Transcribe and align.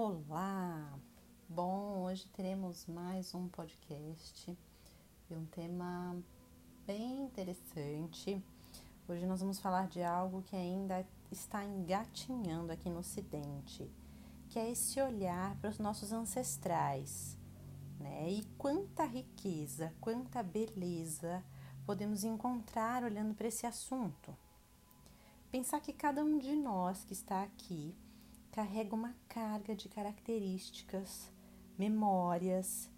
Olá! 0.00 0.96
Bom, 1.48 2.04
hoje 2.04 2.28
teremos 2.28 2.86
mais 2.86 3.34
um 3.34 3.48
podcast 3.48 4.56
e 5.28 5.34
um 5.34 5.44
tema 5.46 6.16
bem 6.86 7.24
interessante. 7.24 8.40
Hoje 9.08 9.26
nós 9.26 9.40
vamos 9.40 9.58
falar 9.58 9.88
de 9.88 10.00
algo 10.00 10.40
que 10.42 10.54
ainda 10.54 11.04
está 11.32 11.64
engatinhando 11.64 12.70
aqui 12.70 12.88
no 12.88 13.00
Ocidente, 13.00 13.90
que 14.48 14.56
é 14.56 14.70
esse 14.70 15.02
olhar 15.02 15.56
para 15.56 15.68
os 15.68 15.80
nossos 15.80 16.12
ancestrais, 16.12 17.36
né? 17.98 18.30
E 18.30 18.44
quanta 18.56 19.04
riqueza, 19.04 19.92
quanta 20.00 20.44
beleza 20.44 21.42
podemos 21.84 22.22
encontrar 22.22 23.02
olhando 23.02 23.34
para 23.34 23.48
esse 23.48 23.66
assunto. 23.66 24.32
Pensar 25.50 25.80
que 25.80 25.92
cada 25.92 26.24
um 26.24 26.38
de 26.38 26.54
nós 26.54 27.02
que 27.02 27.14
está 27.14 27.42
aqui 27.42 27.96
carrega 28.52 28.94
uma 28.94 29.14
carga 29.28 29.74
de 29.74 29.88
características, 29.88 31.30
memórias 31.78 32.90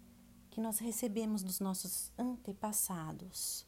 que 0.49 0.59
nós 0.59 0.79
recebemos 0.79 1.43
dos 1.43 1.59
nossos 1.59 2.11
antepassados. 2.17 3.65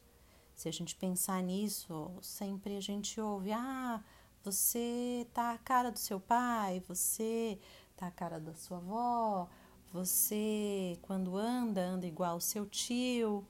Se 0.55 0.67
a 0.67 0.71
gente 0.71 0.95
pensar 0.95 1.41
nisso, 1.41 2.11
sempre 2.21 2.77
a 2.77 2.81
gente 2.81 3.19
ouve: 3.19 3.51
ah, 3.51 4.03
você 4.43 5.27
tá 5.33 5.51
a 5.51 5.57
cara 5.57 5.91
do 5.91 5.99
seu 5.99 6.19
pai, 6.19 6.83
você 6.87 7.59
tá 7.95 8.07
a 8.07 8.11
cara 8.11 8.39
da 8.39 8.53
sua 8.53 8.77
avó, 8.77 9.49
você 9.91 10.97
quando 11.01 11.37
anda, 11.37 11.81
anda 11.81 12.07
igual 12.07 12.37
o 12.37 12.41
seu 12.41 12.65
tio. 12.65 13.45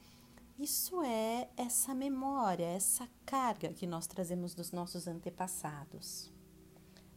Isso 0.58 1.02
é 1.04 1.50
essa 1.58 1.96
memória, 1.96 2.66
essa 2.66 3.10
carga 3.26 3.74
que 3.74 3.88
nós 3.88 4.08
trazemos 4.08 4.54
dos 4.54 4.72
nossos 4.72 5.08
antepassados. 5.08 6.33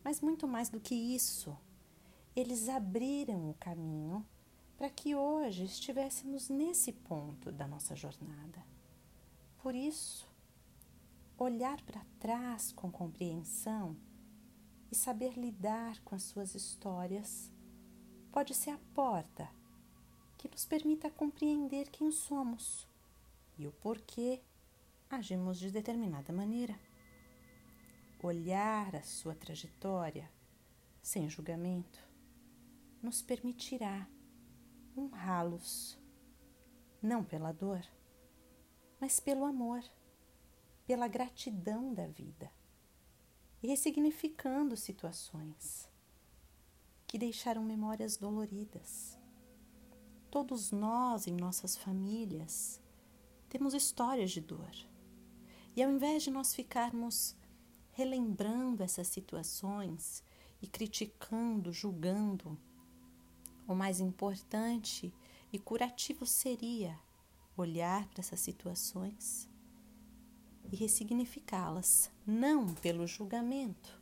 Mas 0.06 0.20
muito 0.20 0.46
mais 0.46 0.68
do 0.68 0.78
que 0.78 0.94
isso, 0.94 1.58
eles 2.36 2.68
abriram 2.68 3.50
o 3.50 3.54
caminho 3.54 4.24
para 4.76 4.88
que 4.88 5.16
hoje 5.16 5.64
estivéssemos 5.64 6.48
nesse 6.48 6.92
ponto 6.92 7.50
da 7.50 7.66
nossa 7.66 7.96
jornada. 7.96 8.64
Por 9.58 9.74
isso, 9.74 10.30
olhar 11.36 11.82
para 11.82 12.06
trás 12.20 12.70
com 12.70 12.88
compreensão 12.88 13.96
e 14.92 14.94
saber 14.94 15.36
lidar 15.36 16.00
com 16.04 16.14
as 16.14 16.22
suas 16.22 16.54
histórias 16.54 17.50
pode 18.30 18.54
ser 18.54 18.70
a 18.70 18.78
porta 18.94 19.50
que 20.38 20.48
nos 20.48 20.64
permita 20.64 21.10
compreender 21.10 21.90
quem 21.90 22.12
somos 22.12 22.86
e 23.58 23.66
o 23.66 23.72
porquê 23.72 24.40
agimos 25.10 25.58
de 25.58 25.68
determinada 25.68 26.32
maneira 26.32 26.78
olhar 28.22 28.94
a 28.96 29.02
sua 29.02 29.34
trajetória 29.34 30.30
sem 31.02 31.28
julgamento 31.28 32.02
nos 33.02 33.22
permitirá 33.22 34.08
honrá-los, 34.96 35.98
não 37.00 37.22
pela 37.22 37.52
dor, 37.52 37.86
mas 39.00 39.20
pelo 39.20 39.44
amor, 39.44 39.84
pela 40.86 41.06
gratidão 41.06 41.92
da 41.92 42.06
vida 42.06 42.50
e 43.62 43.68
ressignificando 43.68 44.76
situações 44.76 45.88
que 47.06 47.18
deixaram 47.18 47.62
memórias 47.62 48.16
doloridas. 48.16 49.18
Todos 50.30 50.72
nós, 50.72 51.26
em 51.26 51.34
nossas 51.34 51.76
famílias, 51.76 52.80
temos 53.48 53.74
histórias 53.74 54.30
de 54.30 54.40
dor. 54.40 54.74
E 55.74 55.82
ao 55.82 55.90
invés 55.90 56.22
de 56.22 56.30
nós 56.30 56.54
ficarmos 56.54 57.36
relembrando 57.96 58.82
essas 58.82 59.08
situações 59.08 60.22
e 60.60 60.66
criticando, 60.66 61.72
julgando. 61.72 62.58
O 63.66 63.74
mais 63.74 64.00
importante 64.00 65.12
e 65.50 65.58
curativo 65.58 66.26
seria 66.26 67.00
olhar 67.56 68.06
para 68.08 68.20
essas 68.20 68.38
situações 68.40 69.48
e 70.70 70.76
ressignificá-las, 70.76 72.10
não 72.26 72.74
pelo 72.74 73.06
julgamento, 73.06 73.98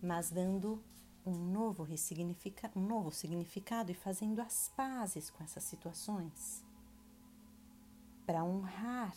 mas 0.00 0.30
dando 0.30 0.82
um 1.26 1.34
novo, 1.34 1.82
ressignifica, 1.82 2.72
um 2.74 2.80
novo 2.80 3.10
significado 3.10 3.92
e 3.92 3.94
fazendo 3.94 4.40
as 4.40 4.72
pazes 4.74 5.28
com 5.28 5.44
essas 5.44 5.64
situações. 5.64 6.64
Para 8.24 8.42
honrar, 8.42 9.14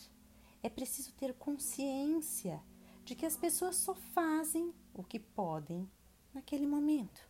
é 0.62 0.68
preciso 0.68 1.12
ter 1.14 1.32
consciência 1.32 2.62
de 3.08 3.14
que 3.14 3.24
as 3.24 3.38
pessoas 3.38 3.74
só 3.76 3.94
fazem 3.94 4.70
o 4.92 5.02
que 5.02 5.18
podem 5.18 5.90
naquele 6.34 6.66
momento. 6.66 7.26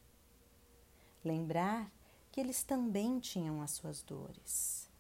Lembrar 1.24 1.88
que 2.32 2.40
eles 2.40 2.64
também 2.64 3.20
tinham 3.20 3.62
as 3.62 3.70
suas 3.70 4.02
dores. 4.02 4.90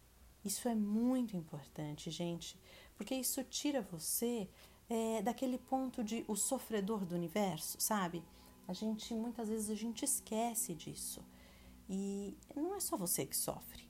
Isso 0.44 0.68
é 0.68 0.76
muito 0.76 1.36
importante, 1.36 2.12
gente, 2.12 2.56
porque 2.96 3.16
isso 3.16 3.42
tira 3.42 3.82
você 3.82 4.48
é, 4.88 5.20
daquele 5.20 5.58
ponto 5.58 6.04
de 6.04 6.24
o 6.28 6.36
sofredor 6.36 7.04
do 7.04 7.16
universo, 7.16 7.80
sabe? 7.80 8.22
A 8.68 8.72
gente 8.72 9.12
muitas 9.14 9.48
vezes 9.48 9.70
a 9.70 9.74
gente 9.74 10.04
esquece 10.04 10.76
disso. 10.76 11.24
E 11.90 12.38
não 12.54 12.76
é 12.76 12.78
só 12.78 12.96
você 12.96 13.26
que 13.26 13.36
sofre. 13.36 13.88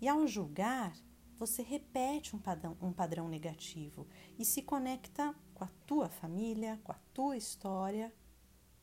E 0.00 0.08
ao 0.08 0.26
julgar, 0.26 0.96
você 1.38 1.62
repete 1.62 2.34
um 2.34 2.38
padrão, 2.38 2.76
um 2.80 2.92
padrão 2.92 3.28
negativo 3.28 4.06
e 4.38 4.44
se 4.44 4.62
conecta 4.62 5.34
com 5.54 5.64
a 5.64 5.70
tua 5.86 6.08
família, 6.08 6.80
com 6.82 6.92
a 6.92 6.98
tua 7.12 7.36
história, 7.36 8.12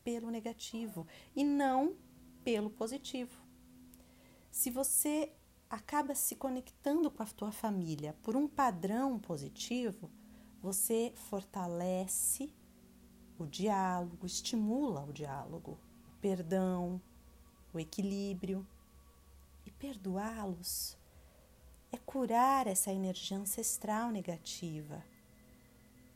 pelo 0.02 0.30
negativo 0.30 1.06
e 1.34 1.42
não 1.42 1.96
pelo 2.44 2.70
positivo. 2.70 3.42
Se 4.50 4.70
você 4.70 5.32
acaba 5.68 6.14
se 6.14 6.36
conectando 6.36 7.10
com 7.10 7.22
a 7.22 7.26
tua 7.26 7.50
família 7.50 8.14
por 8.22 8.36
um 8.36 8.46
padrão 8.46 9.18
positivo, 9.18 10.10
você 10.60 11.12
fortalece 11.16 12.52
o 13.38 13.46
diálogo, 13.46 14.26
estimula 14.26 15.04
o 15.04 15.12
diálogo, 15.12 15.78
o 16.06 16.20
perdão, 16.20 17.00
o 17.72 17.80
equilíbrio. 17.80 18.66
E 19.66 19.70
perdoá-los 19.70 20.96
é 21.94 21.98
curar 21.98 22.66
essa 22.66 22.92
energia 22.92 23.38
ancestral 23.38 24.10
negativa 24.10 25.02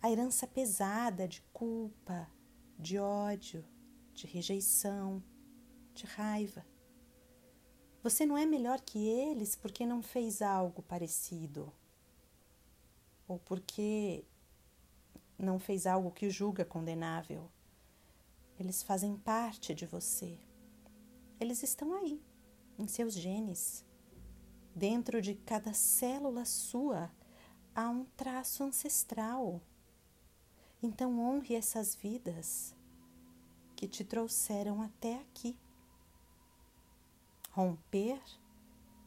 a 0.00 0.10
herança 0.10 0.46
pesada 0.46 1.26
de 1.26 1.42
culpa, 1.52 2.28
de 2.78 2.98
ódio, 2.98 3.64
de 4.14 4.26
rejeição, 4.26 5.22
de 5.94 6.06
raiva. 6.06 6.64
Você 8.02 8.24
não 8.24 8.38
é 8.38 8.46
melhor 8.46 8.80
que 8.80 9.08
eles 9.08 9.56
porque 9.56 9.84
não 9.84 10.02
fez 10.02 10.40
algo 10.40 10.82
parecido 10.82 11.72
ou 13.26 13.38
porque 13.40 14.24
não 15.36 15.58
fez 15.58 15.86
algo 15.86 16.12
que 16.12 16.30
julga 16.30 16.64
condenável. 16.64 17.50
Eles 18.58 18.82
fazem 18.82 19.16
parte 19.16 19.74
de 19.74 19.84
você. 19.84 20.38
Eles 21.40 21.62
estão 21.62 21.92
aí, 21.94 22.22
em 22.78 22.86
seus 22.86 23.14
genes. 23.14 23.84
Dentro 24.74 25.20
de 25.20 25.34
cada 25.34 25.72
célula 25.72 26.44
sua 26.44 27.10
há 27.74 27.88
um 27.88 28.04
traço 28.16 28.62
ancestral 28.62 29.60
então 30.82 31.18
honre 31.18 31.54
essas 31.54 31.94
vidas 31.94 32.74
que 33.74 33.88
te 33.88 34.04
trouxeram 34.04 34.80
até 34.80 35.16
aqui. 35.16 35.56
Romper 37.50 38.20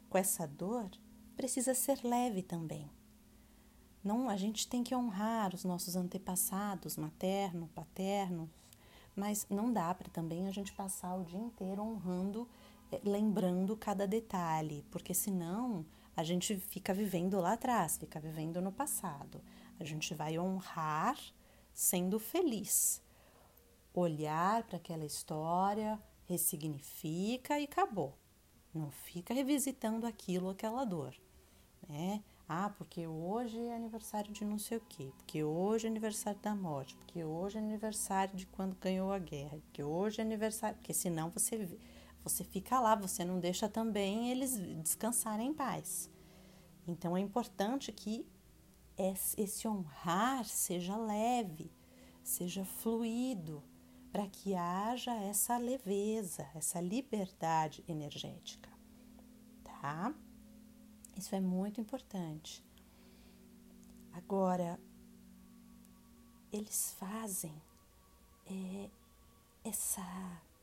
com 0.09 0.17
essa 0.17 0.45
dor 0.45 0.89
precisa 1.37 1.73
ser 1.73 2.03
leve 2.03 2.43
também. 2.43 2.89
Não, 4.03 4.29
a 4.29 4.35
gente 4.35 4.67
tem 4.67 4.83
que 4.83 4.95
honrar 4.95 5.53
os 5.53 5.63
nossos 5.63 5.95
antepassados, 5.95 6.97
materno, 6.97 7.69
paterno, 7.73 8.49
mas 9.15 9.45
não 9.49 9.71
dá 9.71 9.93
para 9.93 10.09
também 10.09 10.47
a 10.47 10.51
gente 10.51 10.73
passar 10.73 11.15
o 11.15 11.23
dia 11.23 11.39
inteiro 11.39 11.81
honrando, 11.81 12.49
lembrando 13.03 13.77
cada 13.77 14.07
detalhe, 14.07 14.85
porque 14.91 15.13
senão 15.13 15.85
a 16.15 16.23
gente 16.23 16.57
fica 16.57 16.93
vivendo 16.93 17.39
lá 17.39 17.53
atrás, 17.53 17.97
fica 17.97 18.19
vivendo 18.19 18.61
no 18.61 18.71
passado. 18.71 19.41
A 19.79 19.83
gente 19.83 20.13
vai 20.13 20.37
honrar 20.37 21.17
sendo 21.73 22.19
feliz. 22.19 23.01
Olhar 23.93 24.63
para 24.63 24.77
aquela 24.77 25.05
história, 25.05 25.99
ressignifica 26.25 27.59
e 27.59 27.63
acabou. 27.63 28.17
Não 28.73 28.89
fica 28.89 29.33
revisitando 29.33 30.05
aquilo, 30.05 30.49
aquela 30.49 30.85
dor, 30.85 31.13
né? 31.87 32.23
Ah, 32.47 32.69
porque 32.69 33.07
hoje 33.07 33.57
é 33.57 33.75
aniversário 33.75 34.31
de 34.31 34.43
não 34.43 34.59
sei 34.59 34.77
o 34.77 34.81
quê, 34.81 35.09
porque 35.17 35.43
hoje 35.43 35.87
é 35.87 35.89
aniversário 35.89 36.39
da 36.41 36.53
morte, 36.53 36.95
porque 36.97 37.23
hoje 37.23 37.57
é 37.57 37.61
aniversário 37.61 38.35
de 38.35 38.45
quando 38.45 38.75
ganhou 38.75 39.11
a 39.11 39.19
guerra, 39.19 39.57
porque 39.61 39.83
hoje 39.83 40.19
é 40.19 40.23
aniversário, 40.23 40.77
porque 40.77 40.93
senão 40.93 41.29
você 41.29 41.57
você 42.23 42.43
fica 42.43 42.79
lá, 42.79 42.95
você 42.95 43.25
não 43.25 43.39
deixa 43.39 43.67
também 43.67 44.31
eles 44.31 44.57
descansarem 44.81 45.49
em 45.49 45.53
paz. 45.53 46.09
Então 46.87 47.15
é 47.15 47.19
importante 47.19 47.91
que 47.91 48.25
esse 48.97 49.67
honrar 49.67 50.45
seja 50.45 50.95
leve, 50.95 51.71
seja 52.23 52.63
fluido, 52.63 53.63
para 54.11 54.27
que 54.27 54.53
haja 54.53 55.15
essa 55.15 55.57
leveza, 55.57 56.47
essa 56.53 56.81
liberdade 56.81 57.83
energética, 57.87 58.69
tá? 59.63 60.13
Isso 61.15 61.33
é 61.33 61.39
muito 61.39 61.79
importante. 61.79 62.63
Agora, 64.11 64.77
eles 66.51 66.93
fazem 66.99 67.53
é, 68.45 68.89
essa, 69.63 70.03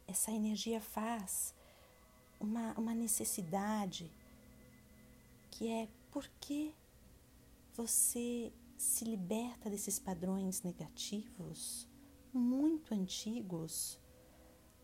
essa 0.08 0.32
energia 0.32 0.80
faz 0.80 1.54
uma, 2.40 2.72
uma 2.78 2.94
necessidade 2.94 4.10
que 5.50 5.68
é 5.68 5.88
porque 6.10 6.74
você 7.74 8.52
se 8.76 9.04
liberta 9.04 9.68
desses 9.68 9.98
padrões 9.98 10.62
negativos 10.62 11.86
muito 12.32 12.94
antigos, 12.94 13.98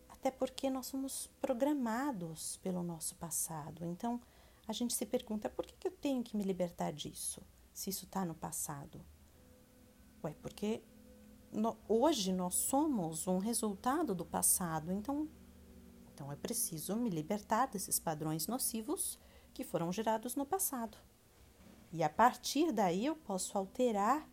até 0.09 0.29
porque 0.29 0.69
nós 0.69 0.87
somos 0.87 1.27
programados 1.41 2.57
pelo 2.57 2.83
nosso 2.83 3.15
passado. 3.15 3.85
Então, 3.85 4.21
a 4.67 4.73
gente 4.73 4.93
se 4.93 5.05
pergunta: 5.05 5.49
por 5.49 5.65
que, 5.65 5.75
que 5.75 5.87
eu 5.87 5.91
tenho 5.91 6.23
que 6.23 6.37
me 6.37 6.43
libertar 6.43 6.91
disso, 6.91 7.41
se 7.73 7.89
isso 7.89 8.05
está 8.05 8.25
no 8.25 8.35
passado? 8.35 9.03
Ué, 10.23 10.33
porque 10.41 10.81
no, 11.55 11.77
hoje 11.87 12.31
nós 12.33 12.55
somos 12.55 13.27
um 13.27 13.37
resultado 13.37 14.13
do 14.13 14.25
passado, 14.25 14.91
então, 14.91 15.27
então 16.13 16.31
é 16.31 16.35
preciso 16.35 16.95
me 16.95 17.09
libertar 17.09 17.67
desses 17.67 17.99
padrões 17.99 18.47
nocivos 18.47 19.17
que 19.53 19.63
foram 19.63 19.91
gerados 19.91 20.35
no 20.35 20.45
passado. 20.45 20.97
E 21.91 22.03
a 22.03 22.09
partir 22.09 22.71
daí 22.71 23.05
eu 23.05 23.15
posso 23.15 23.57
alterar 23.57 24.27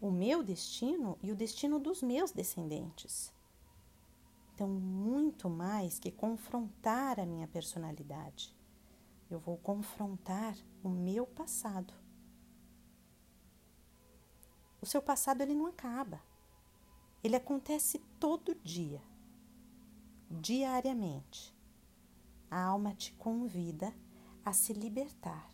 o 0.00 0.10
meu 0.10 0.42
destino 0.42 1.16
e 1.22 1.30
o 1.30 1.36
destino 1.36 1.78
dos 1.78 2.02
meus 2.02 2.32
descendentes. 2.32 3.32
Então, 4.54 4.68
muito 4.68 5.48
mais 5.48 5.98
que 5.98 6.10
confrontar 6.10 7.20
a 7.20 7.26
minha 7.26 7.46
personalidade, 7.46 8.56
eu 9.30 9.38
vou 9.38 9.56
confrontar 9.58 10.56
o 10.82 10.88
meu 10.88 11.26
passado. 11.26 11.92
O 14.80 14.86
seu 14.86 15.02
passado 15.02 15.42
ele 15.42 15.54
não 15.54 15.66
acaba. 15.66 16.20
Ele 17.26 17.34
acontece 17.34 17.98
todo 18.20 18.54
dia, 18.54 19.02
diariamente. 20.30 21.52
A 22.48 22.62
alma 22.62 22.94
te 22.94 23.12
convida 23.14 23.92
a 24.44 24.52
se 24.52 24.72
libertar. 24.72 25.52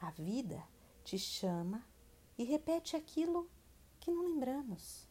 A 0.00 0.10
vida 0.10 0.60
te 1.04 1.16
chama 1.20 1.86
e 2.36 2.42
repete 2.42 2.96
aquilo 2.96 3.48
que 4.00 4.10
não 4.10 4.24
lembramos. 4.24 5.08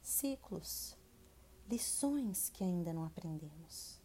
Ciclos, 0.00 0.96
lições 1.68 2.48
que 2.48 2.64
ainda 2.64 2.94
não 2.94 3.04
aprendemos. 3.04 4.00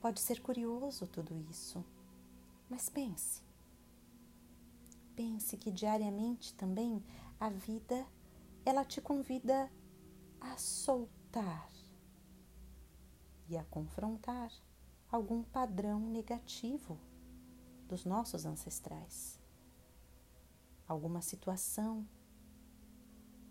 Pode 0.00 0.20
ser 0.20 0.40
curioso 0.40 1.08
tudo 1.08 1.36
isso, 1.50 1.84
mas 2.70 2.88
pense. 2.88 3.45
Pense 5.16 5.56
que 5.56 5.72
diariamente 5.72 6.54
também 6.54 7.02
a 7.40 7.50
vida 7.50 8.06
ela 8.64 8.84
te 8.84 9.00
convida 9.00 9.70
a 10.40 10.56
soltar 10.56 11.72
e 13.48 13.56
a 13.56 13.64
confrontar 13.64 14.52
algum 15.10 15.42
padrão 15.42 15.98
negativo 15.98 16.98
dos 17.88 18.04
nossos 18.04 18.44
ancestrais 18.44 19.40
alguma 20.88 21.20
situação 21.20 22.06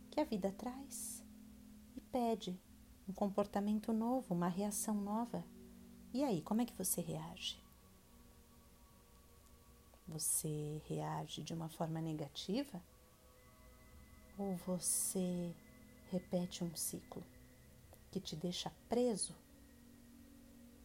que 0.09 0.19
a 0.19 0.23
vida 0.23 0.51
traz 0.51 1.23
e 1.95 2.01
pede 2.01 2.59
um 3.07 3.13
comportamento 3.13 3.91
novo, 3.91 4.33
uma 4.33 4.47
reação 4.47 4.95
nova. 4.95 5.43
E 6.13 6.23
aí, 6.23 6.41
como 6.41 6.61
é 6.61 6.65
que 6.65 6.75
você 6.75 7.01
reage? 7.01 7.61
Você 10.15 10.81
reage 10.85 11.43
de 11.43 11.53
uma 11.53 11.67
forma 11.67 11.99
negativa? 11.99 12.81
Ou 14.37 14.55
você 14.55 15.53
repete 16.09 16.63
um 16.63 16.73
ciclo 16.73 17.21
que 18.09 18.21
te 18.21 18.33
deixa 18.33 18.71
preso 18.87 19.35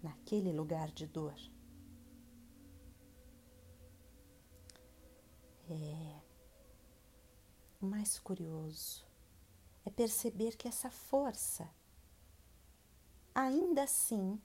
naquele 0.03 0.51
lugar 0.51 0.91
de 0.91 1.07
dor? 1.07 1.37
É, 5.69 6.21
o 7.81 7.87
mais 7.87 8.19
curioso 8.19 9.07
é 9.85 9.91
perceber 9.91 10.57
que 10.57 10.67
essa 10.67 10.91
força, 10.91 11.71
ainda 13.33 13.85
assim, 13.85 14.41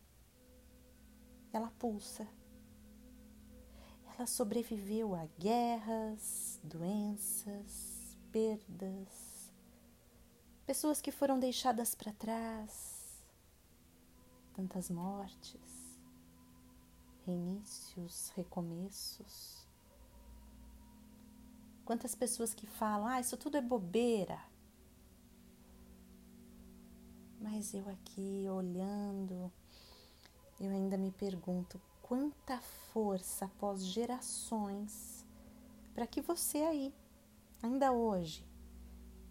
ela 1.51 1.71
pulsa. 1.71 2.27
Ela 4.17 4.27
sobreviveu 4.27 5.13
a 5.13 5.25
guerras, 5.37 6.57
doenças, 6.63 8.17
perdas, 8.31 9.51
pessoas 10.65 11.01
que 11.01 11.11
foram 11.11 11.37
deixadas 11.37 11.93
para 11.93 12.13
trás, 12.13 13.25
tantas 14.53 14.89
mortes, 14.89 15.99
reinícios, 17.25 18.29
recomeços. 18.37 19.67
Quantas 21.83 22.15
pessoas 22.15 22.53
que 22.53 22.65
falam, 22.65 23.07
ah, 23.07 23.19
isso 23.19 23.35
tudo 23.35 23.57
é 23.57 23.61
bobeira. 23.61 24.39
Mas 27.41 27.73
eu 27.73 27.87
aqui 27.89 28.45
olhando, 28.49 29.51
eu 30.57 30.71
ainda 30.71 30.97
me 30.97 31.11
pergunto 31.11 31.81
quanta 32.07 32.61
força 32.93 33.45
após 33.45 33.83
gerações 33.83 35.25
para 35.95 36.05
que 36.05 36.21
você 36.21 36.59
aí, 36.59 36.93
ainda 37.63 37.91
hoje, 37.91 38.45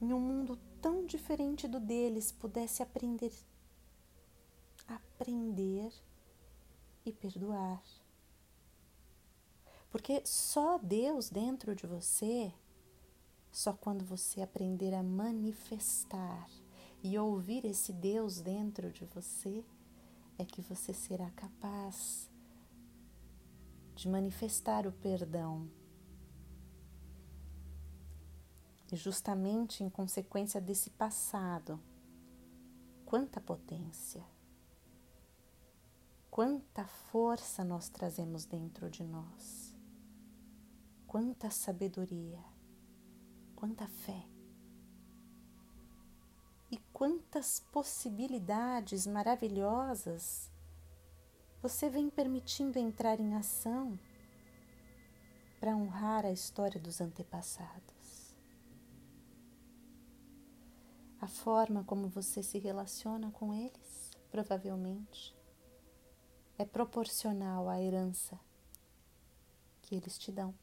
em 0.03 0.13
um 0.13 0.19
mundo 0.19 0.59
tão 0.83 1.07
diferente 1.07 1.69
do 1.69 1.79
deles, 1.79 2.33
pudesse 2.33 2.83
aprender 2.83 3.33
aprender 4.89 5.93
e 7.07 7.13
perdoar. 7.13 7.81
Porque 9.89 10.23
só 10.25 10.77
Deus 10.77 11.31
dentro 11.31 11.77
de 11.77 11.87
você, 11.87 12.53
só 13.53 13.73
quando 13.73 14.05
você 14.05 14.43
aprender 14.43 14.93
a 14.95 15.03
manifestar 15.03 16.51
e 17.05 17.17
ouvir 17.17 17.65
esse 17.65 17.93
Deus 17.93 18.41
dentro 18.41 18.91
de 18.91 19.05
você, 19.05 19.65
é 20.37 20.45
que 20.45 20.61
você 20.61 20.93
será 20.93 21.31
capaz 21.31 22.34
de 23.95 24.09
manifestar 24.09 24.87
o 24.87 24.93
perdão. 24.93 25.69
E 28.93 28.97
justamente 28.97 29.83
em 29.83 29.89
consequência 29.89 30.61
desse 30.61 30.91
passado, 30.91 31.81
quanta 33.05 33.41
potência, 33.41 34.25
quanta 36.31 36.87
força 36.87 37.65
nós 37.65 37.89
trazemos 37.89 38.45
dentro 38.45 38.91
de 38.91 39.03
nós 39.03 39.75
quanta 41.15 41.49
sabedoria, 41.49 42.45
quanta 43.55 43.87
fé 43.87 44.29
e 46.69 46.77
quantas 46.93 47.61
possibilidades 47.71 49.07
maravilhosas 49.07 50.51
você 51.65 51.89
vem 51.89 52.11
permitindo 52.11 52.79
entrar 52.79 53.19
em 53.19 53.35
ação 53.37 53.99
para 55.59 55.75
honrar 55.75 56.27
a 56.27 56.31
história 56.31 56.79
dos 56.79 57.01
antepassados. 57.01 58.37
A 61.19 61.27
forma 61.27 61.83
como 61.83 62.07
você 62.07 62.43
se 62.43 62.59
relaciona 62.59 63.31
com 63.31 63.55
eles, 63.55 64.11
provavelmente, 64.31 65.35
é 66.59 66.67
proporcional 66.67 67.67
à 67.71 67.81
herança 67.81 68.39
que 69.81 69.95
eles 69.95 70.19
te 70.19 70.31
dão. 70.31 70.55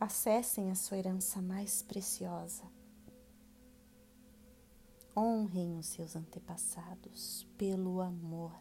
Acessem 0.00 0.70
a 0.70 0.74
sua 0.74 0.96
herança 0.96 1.42
mais 1.42 1.82
preciosa. 1.82 2.64
Honrem 5.16 5.76
os 5.78 5.86
seus 5.86 6.16
antepassados 6.16 7.46
pelo 7.58 8.00
amor 8.00 8.58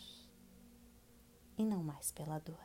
e 1.58 1.66
não 1.66 1.82
mais 1.82 2.12
pela 2.12 2.40
dor. 2.40 2.58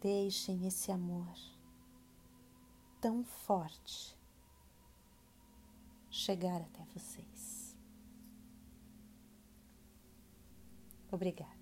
Deixem 0.00 0.66
esse 0.66 0.90
amor 0.90 1.36
tão 3.00 3.22
forte 3.24 4.16
chegar 6.10 6.62
até 6.62 6.84
vocês. 6.94 7.76
Obrigada. 11.12 11.59